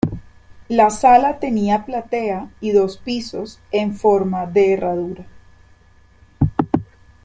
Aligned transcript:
La 0.67 0.89
sala 0.89 1.37
tenía 1.37 1.85
platea 1.85 2.49
y 2.59 2.71
dos 2.71 2.97
pisos, 2.97 3.59
en 3.71 3.93
forma 3.93 4.47
de 4.47 4.73
herradura. 4.73 5.25